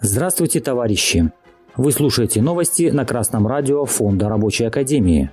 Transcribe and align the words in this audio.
Здравствуйте, 0.00 0.60
товарищи! 0.60 1.30
Вы 1.76 1.92
слушаете 1.92 2.40
новости 2.40 2.90
на 2.90 3.04
Красном 3.04 3.46
радио 3.46 3.84
Фонда 3.84 4.28
Рабочей 4.28 4.64
Академии. 4.64 5.30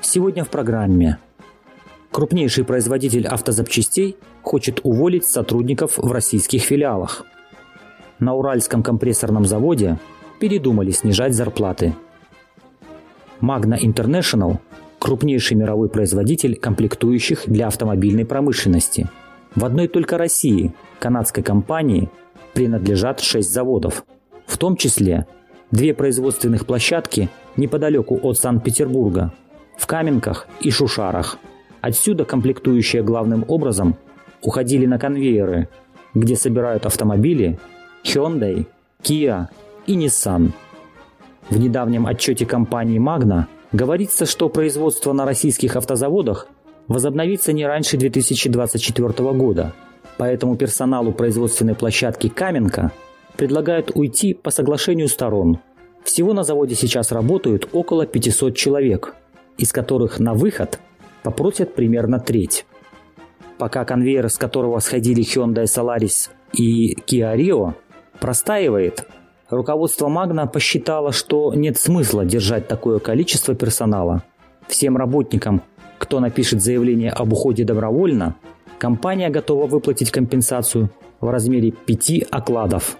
Сегодня 0.00 0.44
в 0.44 0.48
программе. 0.48 1.18
Крупнейший 2.10 2.64
производитель 2.64 3.26
автозапчастей 3.26 4.16
хочет 4.42 4.80
уволить 4.82 5.26
сотрудников 5.26 5.98
в 5.98 6.10
российских 6.10 6.62
филиалах. 6.62 7.26
На 8.22 8.34
Уральском 8.34 8.84
компрессорном 8.84 9.46
заводе 9.46 9.98
передумали 10.38 10.92
снижать 10.92 11.34
зарплаты. 11.34 11.92
Magna 13.40 13.76
International– 13.76 14.58
крупнейший 15.00 15.56
мировой 15.56 15.88
производитель 15.88 16.54
комплектующих 16.54 17.42
для 17.46 17.66
автомобильной 17.66 18.24
промышленности. 18.24 19.10
В 19.56 19.64
одной 19.64 19.88
только 19.88 20.18
России 20.18 20.72
канадской 21.00 21.42
компании 21.42 22.10
принадлежат 22.54 23.18
6 23.18 23.52
заводов, 23.52 24.04
в 24.46 24.56
том 24.56 24.76
числе 24.76 25.26
две 25.72 25.92
производственных 25.92 26.64
площадки 26.64 27.28
неподалеку 27.56 28.20
от 28.22 28.38
Санкт-Петербурга, 28.38 29.32
в 29.76 29.88
Каменках 29.88 30.46
и 30.60 30.70
Шушарах. 30.70 31.38
Отсюда 31.80 32.24
комплектующие 32.24 33.02
главным 33.02 33.44
образом 33.48 33.96
уходили 34.42 34.86
на 34.86 35.00
конвейеры, 35.00 35.68
где 36.14 36.36
собирают 36.36 36.86
автомобили 36.86 37.58
Hyundai, 38.04 38.66
Kia 39.02 39.46
и 39.86 39.96
Nissan. 39.96 40.50
В 41.50 41.58
недавнем 41.58 42.06
отчете 42.06 42.46
компании 42.46 43.00
Magna 43.00 43.46
говорится, 43.72 44.26
что 44.26 44.48
производство 44.48 45.12
на 45.12 45.24
российских 45.24 45.76
автозаводах 45.76 46.48
возобновится 46.88 47.52
не 47.52 47.66
раньше 47.66 47.96
2024 47.96 49.32
года– 49.32 49.74
Поэтому 50.16 50.56
персоналу 50.56 51.12
производственной 51.12 51.74
площадки 51.74 52.28
«Каменка» 52.28 52.92
предлагают 53.36 53.90
уйти 53.94 54.34
по 54.34 54.50
соглашению 54.50 55.08
сторон. 55.08 55.58
Всего 56.04 56.32
на 56.32 56.42
заводе 56.42 56.74
сейчас 56.74 57.12
работают 57.12 57.68
около 57.72 58.06
500 58.06 58.54
человек, 58.56 59.14
из 59.56 59.72
которых 59.72 60.18
на 60.20 60.34
выход 60.34 60.78
попросят 61.22 61.74
примерно 61.74 62.20
треть. 62.20 62.66
Пока 63.58 63.84
конвейер, 63.84 64.28
с 64.28 64.36
которого 64.36 64.78
сходили 64.80 65.22
Hyundai 65.22 65.64
Solaris 65.64 66.30
и 66.52 66.94
Kia 66.94 67.36
Rio, 67.36 67.74
простаивает, 68.22 69.06
руководство 69.50 70.08
Магна 70.08 70.46
посчитало, 70.46 71.12
что 71.12 71.52
нет 71.52 71.76
смысла 71.76 72.24
держать 72.24 72.68
такое 72.68 73.00
количество 73.00 73.54
персонала. 73.54 74.22
Всем 74.66 74.96
работникам, 74.96 75.60
кто 75.98 76.20
напишет 76.20 76.62
заявление 76.62 77.10
об 77.10 77.34
уходе 77.34 77.64
добровольно– 77.64 78.36
компания 78.82 79.30
готова 79.30 79.68
выплатить 79.68 80.10
компенсацию 80.10 80.90
в 81.20 81.30
размере 81.30 81.70
5 81.70 82.24
окладов. 82.32 82.96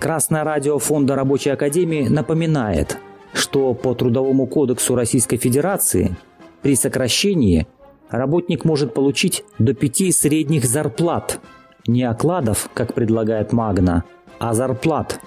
Красное 0.00 0.42
радио 0.42 0.80
Фонда 0.80 1.14
Рабочей 1.14 1.50
Академии 1.50 2.08
напоминает, 2.08 2.98
что 3.34 3.72
по 3.72 3.94
Трудовому 3.94 4.48
кодексу 4.48 4.96
Российской 4.96 5.36
Федерации 5.36 6.16
при 6.60 6.74
сокращении 6.74 7.68
работник 8.10 8.64
может 8.64 8.94
получить 8.94 9.44
до 9.60 9.74
5 9.74 10.12
средних 10.12 10.64
зарплат, 10.64 11.38
не 11.86 12.04
окладов, 12.04 12.68
как 12.74 12.94
предлагает 12.94 13.52
Магна, 13.52 14.04
а 14.38 14.54
зарплат. 14.54 15.20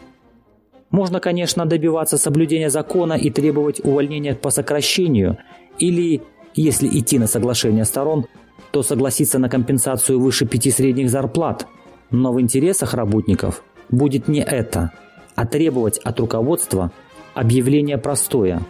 Можно, 0.91 1.19
конечно, 1.19 1.65
добиваться 1.65 2.17
соблюдения 2.17 2.69
закона 2.69 3.13
и 3.13 3.29
требовать 3.29 3.83
увольнения 3.83 4.35
по 4.35 4.49
сокращению 4.49 5.37
или, 5.79 6.21
если 6.53 6.87
идти 6.87 7.19
на 7.19 7.27
соглашение 7.27 7.85
сторон, 7.85 8.27
то 8.71 8.83
согласится 8.83 9.39
на 9.39 9.49
компенсацию 9.49 10.19
выше 10.19 10.45
пяти 10.45 10.71
средних 10.71 11.09
зарплат. 11.09 11.67
Но 12.11 12.31
в 12.31 12.39
интересах 12.39 12.93
работников 12.93 13.63
будет 13.89 14.27
не 14.27 14.41
это, 14.41 14.91
а 15.35 15.45
требовать 15.45 15.97
от 15.97 16.19
руководства 16.19 16.91
объявления 17.33 17.97
простоя, 17.97 18.61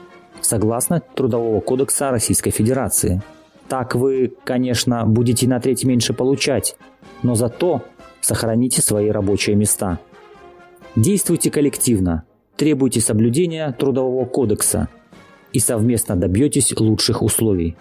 согласно 0.41 1.01
Трудового 1.01 1.59
кодекса 1.59 2.11
Российской 2.11 2.51
Федерации. 2.51 3.21
Так 3.67 3.95
вы, 3.95 4.33
конечно, 4.43 5.05
будете 5.05 5.47
на 5.47 5.59
треть 5.59 5.83
меньше 5.83 6.13
получать, 6.13 6.75
но 7.23 7.35
зато 7.35 7.81
сохраните 8.21 8.81
свои 8.81 9.09
рабочие 9.09 9.55
места. 9.55 9.99
Действуйте 10.95 11.51
коллективно, 11.51 12.23
требуйте 12.55 13.01
соблюдения 13.01 13.71
Трудового 13.71 14.25
кодекса 14.25 14.87
и 15.53 15.59
совместно 15.59 16.15
добьетесь 16.15 16.73
лучших 16.77 17.21
условий. 17.21 17.75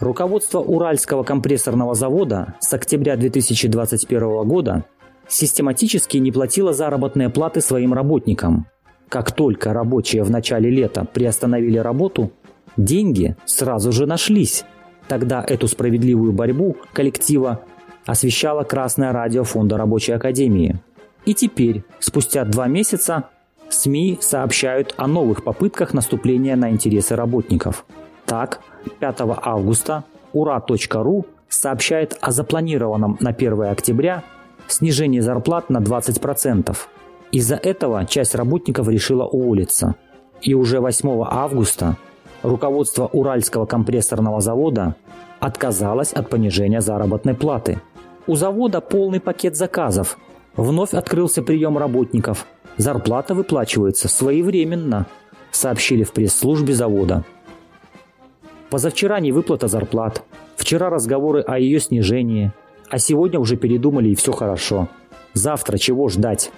Руководство 0.00 0.58
Уральского 0.58 1.22
компрессорного 1.22 1.94
завода 1.94 2.54
с 2.60 2.72
октября 2.74 3.16
2021 3.16 4.46
года 4.46 4.84
систематически 5.26 6.18
не 6.18 6.30
платило 6.32 6.74
заработные 6.74 7.30
платы 7.30 7.60
своим 7.60 7.94
работникам. 7.94 8.66
Как 9.08 9.32
только 9.32 9.72
рабочие 9.72 10.22
в 10.22 10.30
начале 10.30 10.68
лета 10.68 11.06
приостановили 11.10 11.78
работу, 11.78 12.32
деньги 12.76 13.36
сразу 13.46 13.92
же 13.92 14.06
нашлись. 14.06 14.64
Тогда 15.08 15.42
эту 15.46 15.68
справедливую 15.68 16.32
борьбу 16.32 16.76
коллектива 16.92 17.64
освещало 18.06 18.62
Красное 18.62 19.12
радио 19.12 19.44
Фонда 19.44 19.76
Рабочей 19.76 20.12
Академии. 20.12 20.80
И 21.24 21.34
теперь, 21.34 21.82
спустя 21.98 22.44
два 22.44 22.68
месяца, 22.68 23.24
СМИ 23.68 24.18
сообщают 24.20 24.94
о 24.96 25.08
новых 25.08 25.42
попытках 25.42 25.92
наступления 25.92 26.56
на 26.56 26.70
интересы 26.70 27.16
работников. 27.16 27.84
Так, 28.24 28.60
5 29.00 29.16
августа 29.42 30.04
ура.ру 30.32 31.26
сообщает 31.48 32.16
о 32.20 32.30
запланированном 32.30 33.16
на 33.20 33.30
1 33.30 33.62
октября 33.64 34.22
снижении 34.68 35.20
зарплат 35.20 35.70
на 35.70 35.78
20%. 35.78 36.76
Из-за 37.32 37.56
этого 37.56 38.04
часть 38.06 38.34
работников 38.34 38.88
решила 38.88 39.24
уволиться. 39.24 39.96
И 40.40 40.54
уже 40.54 40.80
8 40.80 41.08
августа 41.28 41.96
руководство 42.42 43.06
Уральского 43.06 43.66
компрессорного 43.66 44.40
завода 44.40 44.94
отказалось 45.40 46.12
от 46.12 46.28
понижения 46.28 46.80
заработной 46.80 47.34
платы. 47.34 47.80
У 48.26 48.34
завода 48.34 48.80
полный 48.80 49.20
пакет 49.20 49.56
заказов. 49.56 50.18
Вновь 50.56 50.94
открылся 50.94 51.42
прием 51.42 51.78
работников. 51.78 52.46
Зарплата 52.76 53.34
выплачивается 53.34 54.08
своевременно, 54.08 55.06
сообщили 55.50 56.02
в 56.02 56.12
пресс-службе 56.12 56.74
завода. 56.74 57.24
Позавчера 58.68 59.20
не 59.20 59.32
выплата 59.32 59.68
зарплат. 59.68 60.22
Вчера 60.56 60.90
разговоры 60.90 61.40
о 61.40 61.58
ее 61.58 61.78
снижении. 61.78 62.52
А 62.90 62.98
сегодня 62.98 63.38
уже 63.38 63.56
передумали 63.56 64.08
и 64.08 64.14
все 64.14 64.32
хорошо. 64.32 64.88
Завтра 65.32 65.78
чего 65.78 66.08
ждать? 66.08 66.50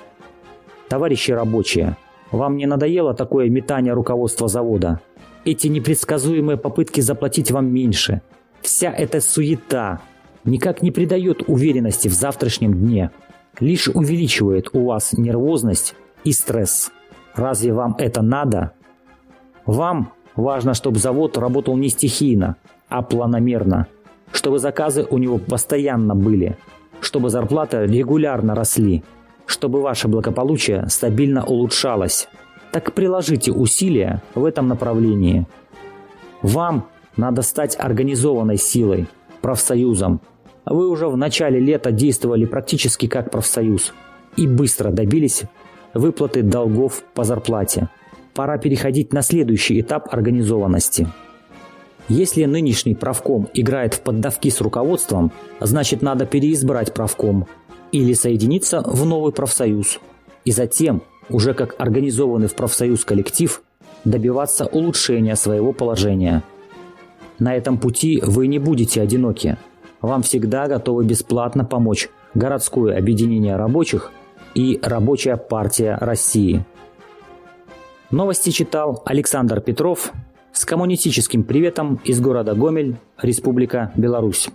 Товарищи 0.89 1.33
рабочие, 1.33 1.97
вам 2.31 2.57
не 2.57 2.67
надоело 2.67 3.13
такое 3.13 3.51
метание 3.51 3.93
руководства 3.93 4.49
завода? 4.49 5.01
Эти 5.45 5.69
непредсказуемые 5.69 6.57
попытки 6.57 7.01
заплатить 7.01 7.51
вам 7.51 7.73
меньше. 7.73 8.23
Вся 8.63 8.91
эта 8.91 9.21
суета 9.21 10.01
никак 10.49 10.83
не 10.83 10.91
придает 10.91 11.43
уверенности 11.47 12.09
в 12.09 12.15
завтрашнем 12.15 12.75
дне. 12.75 13.11
Лишь 13.61 13.89
увеличивает 13.89 14.71
у 14.73 14.87
вас 14.87 15.13
нервозность 15.13 15.95
и 16.25 16.33
стресс. 16.33 16.91
Разве 17.35 17.73
вам 17.73 17.95
это 17.99 18.23
надо? 18.23 18.73
Вам 19.67 20.13
Важно, 20.39 20.73
чтобы 20.73 21.01
завод 21.01 21.37
работал 21.37 21.77
не 21.77 21.89
стихийно, 21.89 22.55
а 22.89 23.03
планомерно. 23.03 23.89
Чтобы 24.31 24.61
заказы 24.61 25.05
у 25.11 25.19
него 25.19 25.39
постоянно 25.39 26.15
были. 26.15 26.57
Чтобы 27.01 27.29
зарплаты 27.29 27.79
регулярно 27.79 28.55
росли. 28.55 29.03
Чтобы 29.47 29.83
ваше 29.83 30.07
благополучие 30.07 30.89
стабильно 30.91 31.45
улучшалось. 31.45 32.29
Так 32.71 32.93
приложите 32.93 33.51
усилия 33.51 34.23
в 34.37 34.45
этом 34.45 34.69
направлении. 34.69 35.49
Вам 36.41 36.87
надо 37.17 37.43
стать 37.43 37.77
организованной 37.77 38.59
силой, 38.59 39.09
профсоюзом. 39.41 40.21
Вы 40.69 40.89
уже 40.89 41.09
в 41.09 41.17
начале 41.17 41.59
лета 41.61 41.93
действовали 41.93 42.45
практически 42.45 43.07
как 43.07 43.31
профсоюз 43.31 43.95
и 44.37 44.47
быстро 44.47 44.91
добились 44.91 45.45
выплаты 45.95 46.43
долгов 46.43 47.03
по 47.15 47.25
зарплате 47.25 47.89
пора 48.39 48.57
переходить 48.57 49.13
на 49.13 49.23
следующий 49.23 49.81
этап 49.81 50.15
организованности. 50.15 51.09
Если 52.09 52.45
нынешний 52.45 52.95
правком 52.95 53.49
играет 53.53 53.95
в 53.95 54.01
поддавки 54.03 54.49
с 54.49 54.61
руководством, 54.61 55.33
значит 55.59 56.03
надо 56.03 56.25
переизбрать 56.25 56.95
правком 56.95 57.49
или 57.91 58.13
соединиться 58.13 58.81
в 58.87 59.05
новый 59.05 59.33
профсоюз. 59.33 59.99
И 60.45 60.53
затем, 60.53 61.03
уже 61.29 61.53
как 61.53 61.75
организованный 61.81 62.47
в 62.47 62.55
профсоюз 62.55 63.05
коллектив, 63.05 63.61
добиваться 64.05 64.67
улучшения 64.67 65.35
своего 65.35 65.73
положения. 65.73 66.45
На 67.41 67.57
этом 67.57 67.77
пути 67.77 68.23
вы 68.25 68.47
не 68.47 68.61
будете 68.61 69.03
одиноки. 69.03 69.59
Вам 70.01 70.23
всегда 70.23 70.69
готовы 70.69 71.05
бесплатно 71.05 71.65
помочь 71.65 72.09
Городское 72.35 72.97
объединение 72.97 73.57
рабочих 73.57 74.13
и 74.55 74.79
Рабочая 74.83 75.37
партия 75.37 75.97
России. 76.01 76.65
Новости 78.11 78.51
читал 78.51 79.03
Александр 79.07 79.61
Петров 79.61 80.13
с 80.53 80.65
коммунистическим 80.65 81.43
приветом 81.43 82.01
из 82.05 82.21
города 82.21 82.55
Гомель, 82.55 82.97
Республика 83.21 83.93
Беларусь. 83.97 84.49